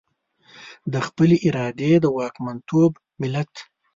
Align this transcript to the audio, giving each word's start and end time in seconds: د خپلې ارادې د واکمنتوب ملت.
د 0.93 0.95
خپلې 1.07 1.37
ارادې 1.47 1.91
د 2.03 2.05
واکمنتوب 2.17 2.91
ملت. 3.21 3.53